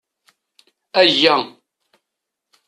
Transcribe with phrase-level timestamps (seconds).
[0.99, 1.35] Ayya!